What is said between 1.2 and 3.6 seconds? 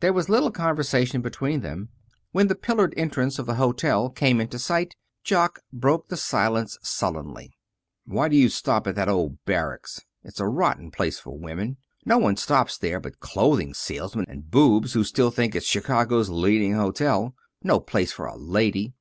between them. When the pillared entrance of the